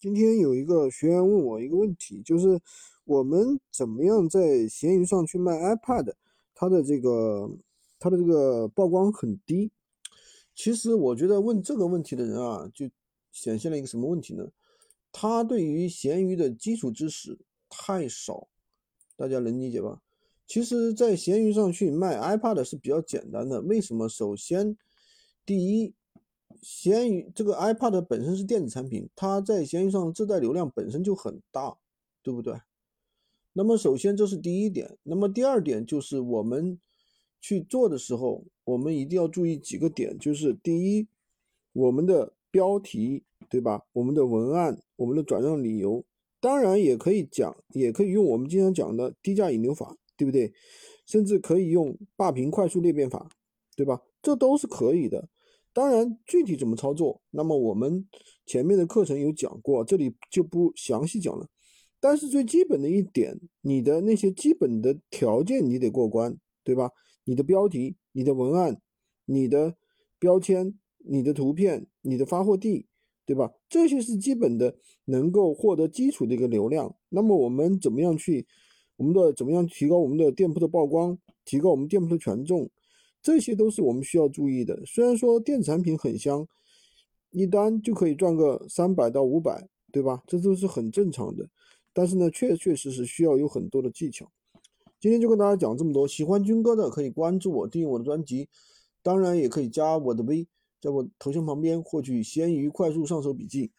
[0.00, 2.60] 今天有一个学员问我一个问题，就是
[3.04, 6.14] 我们怎么样在闲鱼上去卖 iPad，
[6.54, 7.50] 它的这个
[7.98, 9.72] 它的这个曝光很低。
[10.54, 12.88] 其实我觉得问这个问题的人啊，就
[13.32, 14.48] 显现了一个什么问题呢？
[15.10, 17.36] 他对于闲鱼的基础知识
[17.68, 18.46] 太少，
[19.16, 20.00] 大家能理解吧？
[20.46, 23.60] 其实，在闲鱼上去卖 iPad 是比较简单的。
[23.62, 24.08] 为什么？
[24.08, 24.76] 首先，
[25.44, 25.92] 第一，
[26.62, 31.78] 闲鱼这个 iPad 本身是电子产品，它在闲鱼上自带流量本身就很大，
[32.22, 32.54] 对不对？
[33.52, 34.98] 那么，首先这是第一点。
[35.02, 36.78] 那么，第二点就是我们
[37.40, 38.44] 去做的时候。
[38.68, 41.08] 我们一定要注意几个点，就是第一，
[41.72, 43.86] 我们的标题，对吧？
[43.94, 46.04] 我们的文案，我们的转让理由，
[46.38, 50.52] 当然也可以讲，也可以用我们经常讲的低价引流法，对不对？
[51.06, 53.30] 甚至可以用霸屏快速裂变法，
[53.74, 54.02] 对吧？
[54.20, 55.26] 这都是可以的。
[55.78, 58.04] 当然，具体怎么操作，那么我们
[58.46, 61.46] 前面的课程有讲过，这里就不详细讲了。
[62.00, 66.90] 但是最基本的一点，你的那些基本的条件你得过关，对吧？
[67.22, 67.94] 你的标题。
[68.10, 68.80] 你的文案、
[69.26, 69.76] 你的
[70.18, 72.88] 标签、你的图片、你的发货地，
[73.24, 73.52] 对吧？
[73.68, 76.96] 这些是基本的，能够获得基础的一个流量。
[77.10, 78.44] 那么我们怎么样去，
[78.96, 82.68] 我们的怎么样提高我们的店铺的曝光，提高我们店铺的权重，
[83.20, 84.80] 这些都是我们需要注意的。
[84.86, 86.46] 虽然说电子产品很香，
[87.30, 90.22] 一单就可以赚个三百到五百，对吧？
[90.26, 91.48] 这都是很正常的。
[91.92, 94.30] 但是呢，确确实实需要有很多的技巧。
[95.00, 98.48] 今天就跟大家讲这么多，喜欢军哥的可以关注我，订阅我的专辑，
[99.02, 100.46] 当然也可以加我的微，
[100.80, 103.72] 在我头像旁边获取闲鱼快速上手笔记。